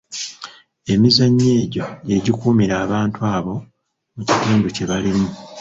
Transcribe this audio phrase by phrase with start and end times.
[0.93, 3.55] Emizannyo egyo gye gikuumira abantu abo
[4.15, 5.29] mu kitundu kye balimu.